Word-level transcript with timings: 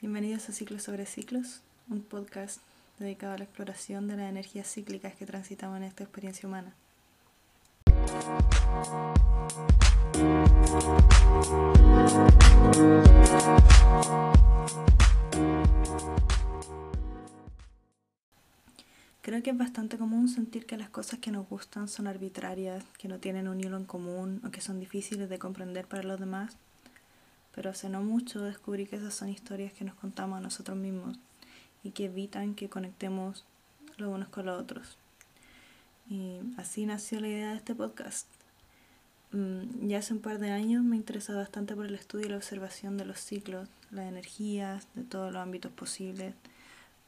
Bienvenidos 0.00 0.48
a 0.48 0.52
Ciclos 0.52 0.84
sobre 0.84 1.06
Ciclos, 1.06 1.60
un 1.90 2.02
podcast 2.02 2.60
dedicado 3.00 3.32
a 3.32 3.38
la 3.38 3.42
exploración 3.42 4.06
de 4.06 4.16
las 4.16 4.30
energías 4.30 4.72
cíclicas 4.72 5.16
que 5.16 5.26
transitamos 5.26 5.78
en 5.78 5.82
esta 5.82 6.04
experiencia 6.04 6.48
humana. 6.48 6.72
Creo 19.20 19.42
que 19.42 19.50
es 19.50 19.58
bastante 19.58 19.98
común 19.98 20.28
sentir 20.28 20.64
que 20.64 20.76
las 20.76 20.90
cosas 20.90 21.18
que 21.18 21.32
nos 21.32 21.48
gustan 21.48 21.88
son 21.88 22.06
arbitrarias, 22.06 22.84
que 22.98 23.08
no 23.08 23.18
tienen 23.18 23.48
un 23.48 23.58
hilo 23.60 23.76
en 23.76 23.84
común 23.84 24.40
o 24.46 24.52
que 24.52 24.60
son 24.60 24.78
difíciles 24.78 25.28
de 25.28 25.40
comprender 25.40 25.88
para 25.88 26.04
los 26.04 26.20
demás 26.20 26.56
pero 27.54 27.70
hace 27.70 27.88
no 27.88 28.02
mucho 28.02 28.42
descubrí 28.42 28.86
que 28.86 28.96
esas 28.96 29.14
son 29.14 29.28
historias 29.28 29.72
que 29.72 29.84
nos 29.84 29.94
contamos 29.94 30.38
a 30.38 30.40
nosotros 30.40 30.76
mismos 30.76 31.18
y 31.82 31.90
que 31.90 32.06
evitan 32.06 32.54
que 32.54 32.68
conectemos 32.68 33.44
los 33.96 34.14
unos 34.14 34.28
con 34.28 34.46
los 34.46 34.60
otros. 34.60 34.96
Y 36.08 36.40
así 36.56 36.86
nació 36.86 37.20
la 37.20 37.28
idea 37.28 37.50
de 37.50 37.56
este 37.56 37.74
podcast. 37.74 38.26
Mm, 39.32 39.88
ya 39.88 39.98
hace 39.98 40.14
un 40.14 40.20
par 40.20 40.38
de 40.38 40.50
años 40.50 40.82
me 40.82 40.96
interesé 40.96 41.34
bastante 41.34 41.74
por 41.74 41.86
el 41.86 41.94
estudio 41.94 42.26
y 42.26 42.30
la 42.30 42.36
observación 42.36 42.96
de 42.96 43.04
los 43.04 43.20
ciclos, 43.20 43.68
las 43.90 44.06
energías, 44.06 44.88
de 44.94 45.02
todos 45.02 45.32
los 45.32 45.42
ámbitos 45.42 45.70
posibles, 45.72 46.34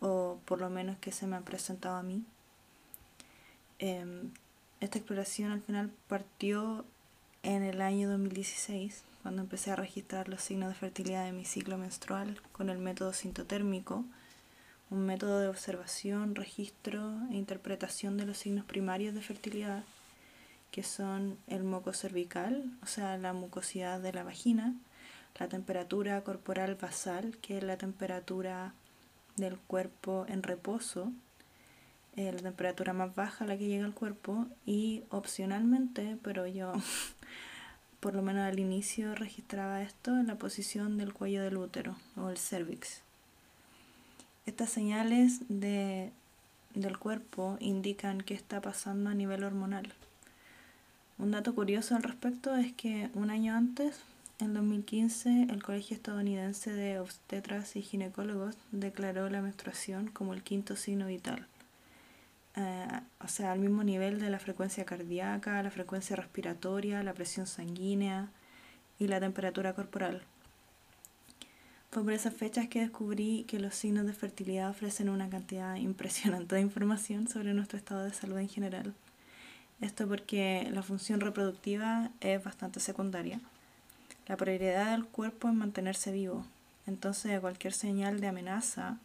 o 0.00 0.38
por 0.44 0.60
lo 0.60 0.68
menos 0.68 0.98
que 0.98 1.12
se 1.12 1.26
me 1.26 1.36
han 1.36 1.44
presentado 1.44 1.96
a 1.96 2.02
mí. 2.02 2.24
Em, 3.78 4.30
esta 4.80 4.98
exploración 4.98 5.50
al 5.52 5.62
final 5.62 5.90
partió 6.08 6.84
en 7.42 7.62
el 7.62 7.80
año 7.80 8.10
2016 8.10 9.04
cuando 9.22 9.42
empecé 9.42 9.70
a 9.70 9.76
registrar 9.76 10.28
los 10.28 10.42
signos 10.42 10.68
de 10.68 10.74
fertilidad 10.74 11.24
de 11.24 11.32
mi 11.32 11.44
ciclo 11.44 11.78
menstrual 11.78 12.40
con 12.52 12.70
el 12.70 12.78
método 12.78 13.12
sintotérmico, 13.12 14.04
un 14.90 15.06
método 15.06 15.38
de 15.40 15.48
observación, 15.48 16.34
registro 16.34 17.12
e 17.30 17.36
interpretación 17.36 18.16
de 18.16 18.26
los 18.26 18.38
signos 18.38 18.64
primarios 18.64 19.14
de 19.14 19.22
fertilidad, 19.22 19.84
que 20.70 20.82
son 20.82 21.38
el 21.48 21.64
moco 21.64 21.92
cervical, 21.92 22.64
o 22.82 22.86
sea, 22.86 23.16
la 23.18 23.32
mucosidad 23.32 24.00
de 24.00 24.12
la 24.12 24.22
vagina, 24.22 24.74
la 25.38 25.48
temperatura 25.48 26.22
corporal 26.22 26.74
basal, 26.74 27.36
que 27.38 27.58
es 27.58 27.64
la 27.64 27.76
temperatura 27.76 28.74
del 29.36 29.58
cuerpo 29.58 30.26
en 30.28 30.42
reposo, 30.42 31.12
eh, 32.16 32.32
la 32.32 32.38
temperatura 32.38 32.92
más 32.92 33.14
baja 33.14 33.44
a 33.44 33.46
la 33.46 33.56
que 33.56 33.68
llega 33.68 33.86
el 33.86 33.94
cuerpo 33.94 34.46
y 34.66 35.04
opcionalmente, 35.10 36.18
pero 36.22 36.46
yo 36.46 36.72
por 38.00 38.14
lo 38.14 38.22
menos 38.22 38.42
al 38.42 38.58
inicio 38.58 39.14
registraba 39.14 39.82
esto 39.82 40.18
en 40.18 40.26
la 40.26 40.36
posición 40.36 40.98
del 40.98 41.12
cuello 41.12 41.42
del 41.42 41.56
útero 41.56 41.96
o 42.16 42.30
el 42.30 42.38
cervix. 42.38 43.02
Estas 44.46 44.70
señales 44.70 45.40
de, 45.48 46.10
del 46.74 46.98
cuerpo 46.98 47.56
indican 47.60 48.20
qué 48.20 48.34
está 48.34 48.60
pasando 48.60 49.10
a 49.10 49.14
nivel 49.14 49.44
hormonal. 49.44 49.92
Un 51.18 51.30
dato 51.30 51.54
curioso 51.54 51.94
al 51.94 52.02
respecto 52.02 52.56
es 52.56 52.72
que 52.72 53.10
un 53.14 53.30
año 53.30 53.54
antes, 53.54 54.00
en 54.40 54.54
2015, 54.54 55.48
el 55.50 55.62
Colegio 55.62 55.94
Estadounidense 55.94 56.72
de 56.72 56.98
Obstetras 56.98 57.76
y 57.76 57.82
Ginecólogos 57.82 58.56
declaró 58.72 59.28
la 59.28 59.42
menstruación 59.42 60.08
como 60.08 60.32
el 60.32 60.42
quinto 60.42 60.76
signo 60.76 61.06
vital. 61.06 61.46
Eh, 62.56 63.00
o 63.22 63.28
sea, 63.28 63.52
al 63.52 63.60
mismo 63.60 63.84
nivel 63.84 64.20
de 64.20 64.30
la 64.30 64.38
frecuencia 64.38 64.84
cardíaca, 64.84 65.62
la 65.62 65.70
frecuencia 65.70 66.16
respiratoria, 66.16 67.02
la 67.02 67.14
presión 67.14 67.46
sanguínea 67.46 68.28
y 68.98 69.08
la 69.08 69.20
temperatura 69.20 69.74
corporal. 69.74 70.22
Fue 71.90 72.04
por 72.04 72.12
esas 72.12 72.34
fechas 72.34 72.68
que 72.68 72.80
descubrí 72.80 73.44
que 73.48 73.58
los 73.58 73.74
signos 73.74 74.06
de 74.06 74.12
fertilidad 74.12 74.70
ofrecen 74.70 75.08
una 75.08 75.28
cantidad 75.28 75.74
impresionante 75.90 76.54
de 76.54 76.60
información 76.60 77.28
sobre 77.28 77.54
nuestro 77.54 77.78
estado 77.78 78.04
de 78.04 78.12
salud 78.12 78.38
en 78.38 78.48
general. 78.48 78.94
Esto 79.80 80.06
porque 80.06 80.68
la 80.72 80.82
función 80.82 81.20
reproductiva 81.20 82.10
es 82.20 82.42
bastante 82.44 82.80
secundaria. 82.80 83.40
La 84.28 84.36
prioridad 84.36 84.92
del 84.92 85.06
cuerpo 85.06 85.48
es 85.48 85.54
mantenerse 85.54 86.12
vivo. 86.12 86.44
Entonces 86.86 87.40
cualquier 87.40 87.72
señal 87.72 88.20
de 88.20 88.28
amenaza 88.28 88.98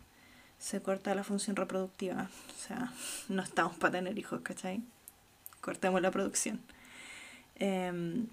se 0.59 0.81
corta 0.81 1.15
la 1.15 1.23
función 1.23 1.55
reproductiva. 1.55 2.29
O 2.49 2.59
sea, 2.59 2.91
no 3.29 3.41
estamos 3.41 3.77
para 3.77 3.93
tener 3.93 4.17
hijos, 4.17 4.41
¿cachai? 4.41 4.81
Cortemos 5.61 6.01
la 6.01 6.11
producción. 6.11 6.59
Em, 7.55 8.27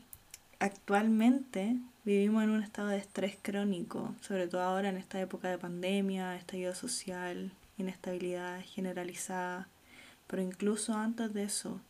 actualmente 0.59 1.77
vivimos 2.05 2.43
en 2.43 2.51
un 2.51 2.63
estado 2.63 2.89
de 2.89 2.99
estrés 2.99 3.37
crónico, 3.41 4.15
sobre 4.21 4.49
todo 4.49 4.63
ahora 4.63 4.89
en 4.89 4.97
esta 4.97 5.21
época 5.21 5.49
de 5.49 5.59
pandemia, 5.59 6.37
estallido 6.37 6.75
social, 6.75 7.53
inestabilidad 7.79 8.61
generalizada, 8.65 9.69
pero 10.27 10.43
incluso 10.43 10.95
antes 10.95 11.33
de 11.33 11.45
eso, 11.45 11.81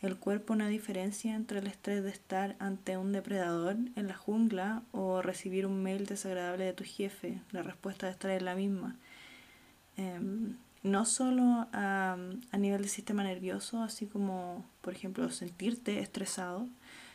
el 0.00 0.16
cuerpo 0.16 0.54
no 0.54 0.66
diferencia 0.68 1.34
entre 1.34 1.60
el 1.60 1.66
estrés 1.66 2.04
de 2.04 2.10
estar 2.10 2.56
ante 2.58 2.98
un 2.98 3.12
depredador 3.12 3.76
en 3.96 4.06
la 4.06 4.14
jungla 4.14 4.82
o 4.92 5.22
recibir 5.22 5.66
un 5.66 5.82
mail 5.82 6.04
desagradable 6.04 6.64
de 6.66 6.74
tu 6.74 6.84
jefe. 6.84 7.40
La 7.52 7.62
respuesta 7.62 8.06
de 8.06 8.12
estar 8.12 8.30
es 8.30 8.42
la 8.42 8.54
misma. 8.54 8.96
Em, 9.96 10.56
no 10.82 11.06
solo 11.06 11.66
a, 11.72 12.16
a, 12.50 12.58
nivel 12.58 12.82
del 12.82 12.90
sistema 12.90 13.24
nervioso, 13.24 13.82
así 13.82 14.06
como, 14.06 14.64
por 14.82 14.92
ejemplo, 14.92 15.30
sentirte 15.30 16.00
estresado, 16.00 16.68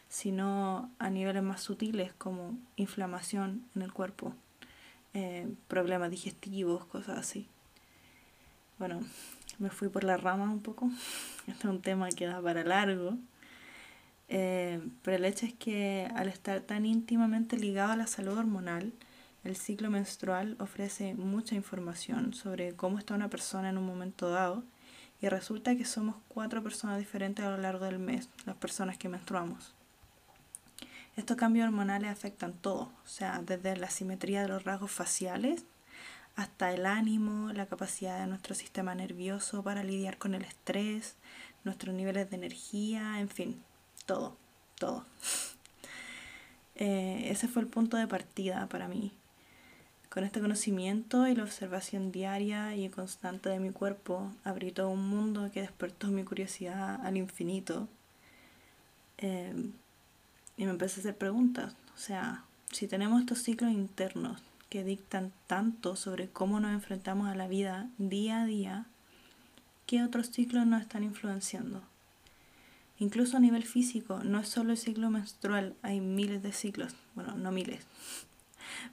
sino 0.10 0.90
a 0.98 1.10
niveles 1.10 1.44
más 1.44 1.62
sutiles 1.62 2.14
como 2.14 2.58
inflamación 2.78 3.64
en 3.76 3.84
el 3.84 3.94
cuerpo, 3.94 4.34
eh, 5.14 5.48
problemas 5.68 6.10
digestivos, 6.10 6.86
cosas 6.86 7.20
así. 7.20 7.48
Bueno, 8.80 9.02
me 9.60 9.70
fui 9.70 9.90
por 9.90 10.04
la 10.04 10.18
rama 10.18 10.46
un 10.52 10.62
poco. 10.62 10.90
Este 11.48 11.68
es 11.68 11.74
un 11.74 11.82
tema 11.82 12.10
que 12.10 12.26
da 12.26 12.42
para 12.42 12.64
largo. 12.64 13.18
Eh, 14.30 14.80
pero 15.02 15.18
el 15.18 15.26
hecho 15.26 15.46
es 15.46 15.54
que 15.54 16.08
al 16.16 16.28
estar 16.28 16.62
tan 16.62 16.86
íntimamente 16.86 17.58
ligado 17.58 17.94
a 17.94 17.96
la 17.96 18.08
salud 18.08 18.38
hormonal, 18.38 18.94
el 19.44 19.56
ciclo 19.56 19.90
menstrual 19.90 20.56
ofrece 20.60 21.14
mucha 21.14 21.56
información 21.56 22.34
sobre 22.34 22.76
cómo 22.76 23.00
está 23.00 23.14
una 23.14 23.30
persona 23.30 23.70
en 23.70 23.78
un 23.78 23.86
momento 23.86 24.30
dado 24.30 24.64
y 25.22 25.28
resulta 25.28 25.76
que 25.76 25.86
somos 25.86 26.16
cuatro 26.28 26.64
personas 26.64 27.00
diferentes 27.00 27.46
a 27.46 27.50
lo 27.50 27.58
largo 27.58 27.86
del 27.86 28.00
mes, 28.00 28.30
las 28.46 28.56
personas 28.56 28.98
que 28.98 29.10
menstruamos. 29.10 29.74
Estos 31.16 31.38
cambios 31.38 31.68
hormonales 31.68 32.12
afectan 32.12 32.54
todo, 32.54 32.92
o 33.04 33.08
sea, 33.08 33.42
desde 33.46 33.76
la 33.76 33.90
simetría 33.90 34.42
de 34.42 34.48
los 34.48 34.64
rasgos 34.64 34.92
faciales 34.92 35.66
hasta 36.36 36.72
el 36.72 36.86
ánimo, 36.86 37.52
la 37.52 37.66
capacidad 37.66 38.20
de 38.20 38.28
nuestro 38.28 38.56
sistema 38.56 38.96
nervioso 38.96 39.62
para 39.62 39.84
lidiar 39.84 40.18
con 40.18 40.34
el 40.36 40.44
estrés, 40.44 41.16
nuestros 41.66 41.94
niveles 41.94 42.30
de 42.30 42.38
energía, 42.38 43.20
en 43.20 43.30
fin, 43.30 43.62
todo, 44.06 44.38
todo. 44.78 45.06
Eh, 46.82 47.30
ese 47.30 47.50
fue 47.50 47.62
el 47.62 47.68
punto 47.68 47.98
de 47.98 48.08
partida 48.08 48.70
para 48.70 48.88
mí. 48.88 49.12
Con 50.10 50.24
este 50.24 50.42
conocimiento 50.42 51.28
y 51.28 51.36
la 51.36 51.44
observación 51.44 52.12
diaria 52.12 52.76
y 52.76 52.90
constante 52.90 53.50
de 53.50 53.60
mi 53.60 53.72
cuerpo, 53.72 54.34
abrí 54.44 54.72
todo 54.72 54.90
un 54.90 55.08
mundo 55.08 55.52
que 55.54 55.62
despertó 55.62 56.08
mi 56.08 56.24
curiosidad 56.24 57.00
al 57.06 57.16
infinito. 57.16 57.88
Em, 59.20 59.74
y 60.58 60.66
me 60.66 60.72
empecé 60.72 61.00
a 61.00 61.02
hacer 61.02 61.16
preguntas. 61.16 61.76
O 61.94 61.98
sea, 62.00 62.44
si 62.72 62.88
tenemos 62.88 63.20
estos 63.20 63.44
ciclos 63.44 63.72
internos 63.72 64.42
que 64.70 64.84
dictan 64.84 65.32
tanto 65.46 65.96
sobre 65.96 66.28
cómo 66.28 66.60
nos 66.60 66.72
enfrentamos 66.72 67.28
a 67.28 67.36
la 67.36 67.48
vida 67.48 67.88
día 68.00 68.42
a 68.42 68.46
día, 68.46 68.86
¿qué 69.86 70.04
otros 70.04 70.32
ciclos 70.32 70.66
nos 70.66 70.82
están 70.82 71.04
influenciando? 71.04 71.84
Incluso 72.98 73.38
a 73.38 73.40
nivel 73.40 73.64
físico, 73.64 74.22
no 74.24 74.40
es 74.40 74.50
solo 74.50 74.72
el 74.72 74.78
ciclo 74.78 75.10
menstrual, 75.10 75.76
hay 75.84 76.02
miles 76.02 76.44
de 76.44 76.52
ciclos, 76.52 76.96
bueno, 77.16 77.36
no 77.36 77.52
miles, 77.52 77.86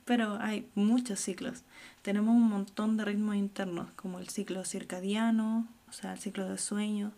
pero 0.04 0.38
hay 0.40 0.68
muchos 0.74 1.20
ciclos. 1.20 1.62
Tenemos 2.02 2.34
un 2.34 2.48
montón 2.48 2.96
de 2.96 3.04
ritmos 3.04 3.36
internos, 3.36 3.88
como 3.96 4.18
el 4.18 4.28
ciclo 4.28 4.64
circadiano, 4.64 5.66
o 5.88 5.92
sea, 5.92 6.12
el 6.12 6.18
ciclo 6.18 6.48
de 6.48 6.58
sueño, 6.58 7.12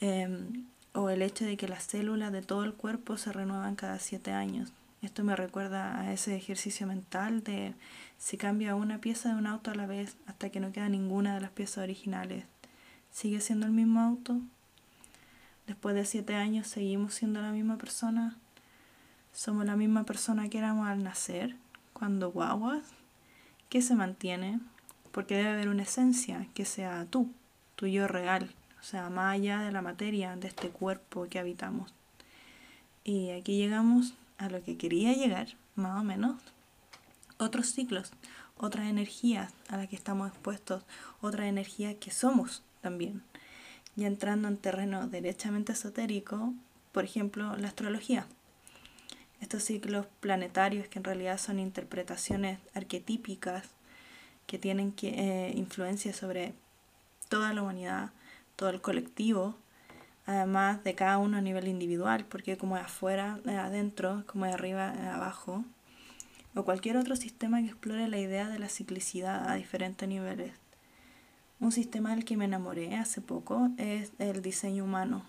em, 0.00 0.64
o 0.92 1.10
el 1.10 1.22
hecho 1.22 1.44
de 1.44 1.56
que 1.56 1.68
las 1.68 1.84
células 1.84 2.32
de 2.32 2.42
todo 2.42 2.64
el 2.64 2.72
cuerpo 2.74 3.16
se 3.16 3.32
renuevan 3.32 3.76
cada 3.76 3.98
siete 3.98 4.32
años. 4.32 4.72
Esto 5.02 5.22
me 5.22 5.36
recuerda 5.36 6.00
a 6.00 6.12
ese 6.12 6.34
ejercicio 6.34 6.86
mental 6.86 7.44
de 7.44 7.74
si 8.18 8.36
cambia 8.36 8.74
una 8.74 8.98
pieza 8.98 9.28
de 9.28 9.36
un 9.36 9.46
auto 9.46 9.70
a 9.70 9.74
la 9.74 9.86
vez 9.86 10.16
hasta 10.26 10.50
que 10.50 10.58
no 10.58 10.72
queda 10.72 10.88
ninguna 10.88 11.34
de 11.34 11.40
las 11.42 11.50
piezas 11.50 11.78
originales. 11.78 12.44
¿Sigue 13.12 13.40
siendo 13.40 13.66
el 13.66 13.72
mismo 13.72 14.00
auto? 14.00 14.40
Después 15.66 15.94
de 15.94 16.04
siete 16.04 16.34
años 16.34 16.66
seguimos 16.66 17.14
siendo 17.14 17.40
la 17.40 17.52
misma 17.52 17.76
persona. 17.76 18.36
¿Somos 19.32 19.66
la 19.66 19.76
misma 19.76 20.04
persona 20.04 20.48
que 20.48 20.58
éramos 20.58 20.88
al 20.88 21.02
nacer? 21.02 21.56
Cuando 21.98 22.30
guaguas, 22.30 22.84
que 23.70 23.80
se 23.80 23.94
mantiene, 23.94 24.60
porque 25.12 25.36
debe 25.36 25.48
haber 25.48 25.68
una 25.70 25.84
esencia 25.84 26.46
que 26.52 26.66
sea 26.66 27.06
tú, 27.08 27.32
tu 27.74 27.86
yo 27.86 28.06
real, 28.06 28.54
o 28.78 28.82
sea, 28.82 29.08
más 29.08 29.34
allá 29.34 29.60
de 29.60 29.72
la 29.72 29.80
materia, 29.80 30.36
de 30.36 30.48
este 30.48 30.68
cuerpo 30.68 31.26
que 31.30 31.38
habitamos. 31.38 31.94
Y 33.02 33.30
aquí 33.30 33.56
llegamos 33.56 34.12
a 34.36 34.50
lo 34.50 34.62
que 34.62 34.76
quería 34.76 35.14
llegar, 35.14 35.56
más 35.74 35.98
o 35.98 36.04
menos, 36.04 36.42
otros 37.38 37.68
ciclos, 37.68 38.12
otras 38.58 38.88
energías 38.88 39.54
a 39.68 39.78
las 39.78 39.88
que 39.88 39.96
estamos 39.96 40.28
expuestos, 40.28 40.84
otras 41.22 41.46
energías 41.46 41.94
que 41.94 42.10
somos 42.10 42.62
también. 42.82 43.22
Y 43.96 44.04
entrando 44.04 44.48
en 44.48 44.58
terreno 44.58 45.08
derechamente 45.08 45.72
esotérico, 45.72 46.52
por 46.92 47.04
ejemplo, 47.04 47.56
la 47.56 47.68
astrología. 47.68 48.26
Estos 49.40 49.64
ciclos 49.64 50.06
planetarios 50.20 50.88
que 50.88 50.98
en 50.98 51.04
realidad 51.04 51.38
son 51.38 51.58
interpretaciones 51.58 52.58
arquetípicas 52.74 53.68
que 54.46 54.58
tienen 54.58 54.92
que, 54.92 55.08
eh, 55.08 55.52
influencia 55.56 56.12
sobre 56.12 56.54
toda 57.28 57.52
la 57.52 57.62
humanidad, 57.62 58.10
todo 58.56 58.70
el 58.70 58.80
colectivo, 58.80 59.56
además 60.24 60.82
de 60.84 60.94
cada 60.94 61.18
uno 61.18 61.36
a 61.36 61.40
nivel 61.40 61.68
individual, 61.68 62.24
porque 62.24 62.56
como 62.56 62.76
es 62.76 62.84
afuera, 62.84 63.40
es 63.44 63.56
adentro, 63.56 64.24
como 64.26 64.46
es 64.46 64.54
arriba, 64.54 64.92
es 64.94 65.06
abajo, 65.06 65.64
o 66.54 66.64
cualquier 66.64 66.96
otro 66.96 67.16
sistema 67.16 67.60
que 67.60 67.68
explore 67.68 68.08
la 68.08 68.18
idea 68.18 68.48
de 68.48 68.58
la 68.58 68.68
ciclicidad 68.68 69.48
a 69.50 69.54
diferentes 69.54 70.08
niveles. 70.08 70.52
Un 71.60 71.72
sistema 71.72 72.14
del 72.14 72.24
que 72.24 72.36
me 72.36 72.46
enamoré 72.46 72.96
hace 72.96 73.20
poco 73.20 73.70
es 73.76 74.12
el 74.18 74.42
diseño 74.42 74.84
humano, 74.84 75.24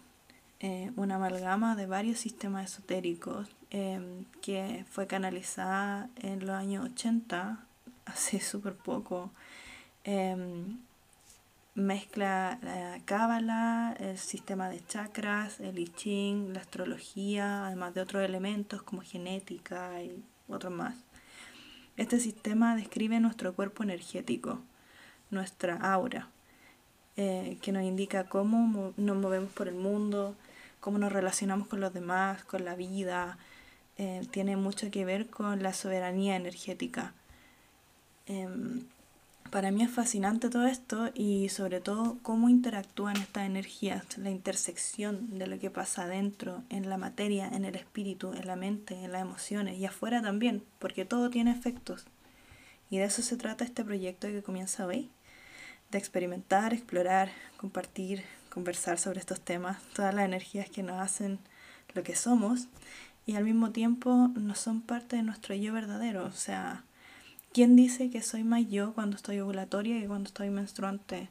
eh, 0.60 0.92
una 0.95 1.15
amalgama 1.15 1.75
de 1.75 1.86
varios 1.86 2.19
sistemas 2.19 2.71
esotéricos 2.71 3.50
em, 3.69 4.25
que 4.42 4.86
fue 4.90 5.08
canalizada 5.08 6.10
en 6.18 6.46
los 6.46 6.56
años 6.56 6.86
80, 6.86 7.60
hace 8.06 8.40
súper 8.40 8.75
poco. 8.75 9.31
Em, 10.04 10.80
mezcla 11.75 12.58
la 12.64 13.00
cábala, 13.06 13.96
el 14.00 14.18
sistema 14.18 14.69
de 14.69 14.84
chakras, 14.86 15.60
el 15.60 15.78
I 15.78 15.88
Ching, 15.88 16.54
la 16.54 16.62
astrología, 16.62 17.68
además 17.68 17.94
de 17.94 18.02
otros 18.02 18.24
elementos 18.24 18.81
como 18.81 19.02
genética 19.04 20.02
y 20.02 20.24
otros 20.48 20.74
más. 20.74 20.96
Este 21.98 22.20
sistema 22.20 22.75
describe 22.75 23.20
nuestro 23.20 23.54
cuerpo 23.54 23.84
energético, 23.84 24.60
nuestra 25.30 25.75
aura, 25.75 26.30
eh, 27.16 27.58
que 27.62 27.72
nos 27.72 27.84
indica 27.84 28.25
cómo 28.25 28.94
nos 28.98 29.18
movemos 29.18 29.52
por 29.52 29.68
el 29.68 29.75
mundo, 29.75 30.36
cómo 30.80 31.00
nos 31.00 31.12
relacionamos 31.12 31.68
con 31.68 31.80
los 31.80 31.94
demás, 31.94 32.44
con 32.44 32.66
la 32.66 32.75
vida. 32.75 33.38
Eh, 33.98 34.22
tiene 34.30 34.56
mucho 34.58 34.92
que 34.92 35.06
ver 35.06 35.28
con 35.28 35.64
la 35.64 35.74
soberanía 35.74 36.36
energética. 36.36 37.14
Em, 38.28 38.86
para 39.50 39.72
mí 39.72 39.82
es 39.82 39.90
fascinante 39.90 40.50
todo 40.50 40.68
esto 40.68 41.10
y 41.16 41.50
sobre 41.50 41.80
todo 41.80 42.18
cómo 42.22 42.50
interactúan 42.50 43.18
estas 43.18 43.46
energías, 43.46 44.18
la 44.18 44.30
intersección 44.30 45.40
de 45.40 45.48
lo 45.48 45.58
que 45.58 45.72
pasa 45.72 46.04
adentro, 46.04 46.64
en 46.70 46.90
la 46.90 46.98
materia, 46.98 47.48
en 47.48 47.66
el 47.66 47.76
espíritu, 47.76 48.34
en 48.34 48.46
la 48.46 48.56
mente, 48.56 48.94
en 49.04 49.14
las 49.14 49.22
emociones 49.22 49.78
y 49.78 49.86
afuera 49.86 50.22
también, 50.22 50.64
porque 50.80 51.06
todo 51.06 51.30
tiene 51.30 51.52
efectos. 51.52 52.06
Y 52.90 52.98
de 52.98 53.06
eso 53.06 53.22
se 53.22 53.38
trata 53.38 53.64
este 53.64 53.84
proyecto 53.84 54.28
que 54.28 54.44
comienza 54.44 54.86
hoy, 54.86 55.10
de 55.92 55.98
experimentar, 55.98 56.74
explorar, 56.74 57.32
compartir, 57.58 58.24
conversar 58.50 59.00
sobre 59.00 59.22
estos 59.22 59.40
temas, 59.40 59.82
todas 59.94 60.14
las 60.14 60.26
energías 60.26 60.70
que 60.70 60.84
nos 60.84 61.02
hacen 61.02 61.40
lo 61.94 62.04
que 62.04 62.16
somos 62.16 62.68
y 63.27 63.35
al 63.35 63.44
mismo 63.44 63.69
tiempo 63.69 64.31
no 64.35 64.56
son 64.56 64.81
parte 64.81 65.18
de 65.18 65.24
nuestro 65.24 65.53
yo 65.53 65.74
verdadero, 65.74 66.25
o 66.25 66.31
sea, 66.31 66.83
¿Quién 67.57 67.75
dice 67.75 68.12
que 68.12 68.21
soy 68.21 68.44
más 68.44 68.69
yo 68.69 68.94
cuando 68.94 69.15
estoy 69.15 69.39
ovulatoria 69.39 70.00
que 70.00 70.07
cuando 70.07 70.27
estoy 70.27 70.51
menstruante? 70.51 71.29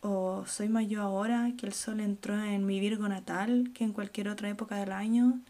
¿O 0.00 0.44
soy 0.46 0.70
más 0.70 0.88
yo 0.88 1.02
ahora 1.02 1.52
que 1.58 1.66
el 1.66 1.74
sol 1.74 2.00
entró 2.00 2.42
en 2.42 2.64
mi 2.64 2.80
Virgo 2.80 3.06
natal 3.06 3.70
que 3.74 3.84
en 3.84 3.92
cualquier 3.92 4.30
otra 4.30 4.48
época 4.48 4.76
del 4.76 4.92
año? 4.92 5.40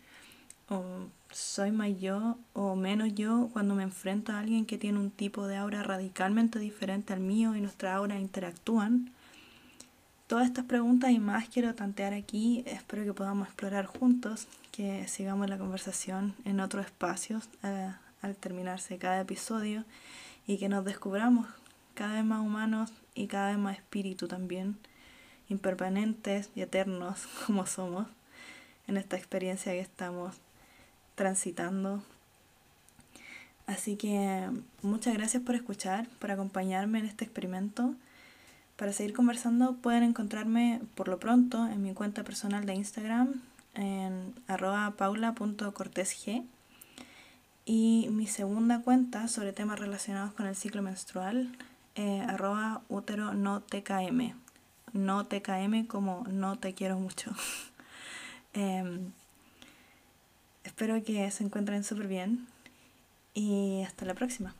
¿O 0.68 0.82
soy 1.30 1.70
más 1.70 2.00
yo 2.00 2.36
o 2.52 2.74
menos 2.74 3.14
yo 3.14 3.48
cuando 3.52 3.76
me 3.76 3.84
enfrento 3.84 4.32
a 4.32 4.40
alguien 4.40 4.66
que 4.66 4.76
tiene 4.76 4.98
un 4.98 5.12
tipo 5.12 5.46
de 5.46 5.56
aura 5.56 5.84
radicalmente 5.84 6.58
diferente 6.58 7.12
al 7.12 7.20
mío 7.20 7.54
y 7.54 7.60
nuestras 7.60 7.94
auras 7.94 8.20
interactúan? 8.20 9.12
Todas 10.32 10.46
estas 10.46 10.64
preguntas 10.64 11.10
y 11.10 11.18
más 11.18 11.46
quiero 11.50 11.74
tantear 11.74 12.14
aquí. 12.14 12.64
Espero 12.64 13.04
que 13.04 13.12
podamos 13.12 13.48
explorar 13.48 13.84
juntos, 13.84 14.48
que 14.70 15.06
sigamos 15.06 15.50
la 15.50 15.58
conversación 15.58 16.34
en 16.46 16.60
otros 16.60 16.86
espacios. 16.86 17.50
Eh, 17.62 17.92
al 18.22 18.36
terminarse 18.36 18.96
cada 18.96 19.20
episodio 19.20 19.84
y 20.46 20.56
que 20.56 20.70
nos 20.70 20.86
descubramos 20.86 21.46
cada 21.92 22.14
vez 22.14 22.24
más 22.24 22.40
humanos 22.40 22.90
y 23.14 23.26
cada 23.26 23.50
vez 23.50 23.58
más 23.58 23.76
espíritu 23.76 24.26
también, 24.26 24.78
impermanentes 25.50 26.48
y 26.54 26.62
eternos 26.62 27.26
como 27.46 27.66
somos 27.66 28.06
en 28.88 28.96
esta 28.96 29.18
experiencia 29.18 29.72
que 29.72 29.80
estamos 29.80 30.36
transitando. 31.14 32.02
Así 33.66 33.96
que 33.96 34.48
muchas 34.80 35.12
gracias 35.12 35.42
por 35.42 35.56
escuchar, 35.56 36.08
por 36.20 36.30
acompañarme 36.30 37.00
en 37.00 37.04
este 37.04 37.26
experimento. 37.26 37.94
Para 38.76 38.92
seguir 38.92 39.14
conversando 39.14 39.74
pueden 39.76 40.02
encontrarme 40.02 40.80
por 40.94 41.08
lo 41.08 41.18
pronto 41.18 41.66
en 41.66 41.82
mi 41.82 41.94
cuenta 41.94 42.24
personal 42.24 42.66
de 42.66 42.74
Instagram 42.74 43.40
en 43.74 44.34
arroba 44.48 44.90
paula.cortesg 44.96 46.44
y 47.64 48.08
mi 48.10 48.26
segunda 48.26 48.82
cuenta 48.82 49.28
sobre 49.28 49.52
temas 49.52 49.78
relacionados 49.78 50.32
con 50.32 50.46
el 50.46 50.56
ciclo 50.56 50.82
menstrual, 50.82 51.56
eh, 51.94 52.20
arroba 52.26 52.82
útero 52.88 53.34
no 53.34 53.60
tkm. 53.62 54.34
No 54.92 55.26
tkm 55.26 55.86
como 55.86 56.24
no 56.28 56.58
te 56.58 56.74
quiero 56.74 56.98
mucho. 56.98 57.30
Em, 58.54 59.12
espero 60.62 61.02
que 61.02 61.30
se 61.30 61.42
encuentren 61.42 61.84
súper 61.84 62.06
bien 62.06 62.46
y 63.32 63.82
hasta 63.82 64.04
la 64.04 64.12
próxima. 64.12 64.54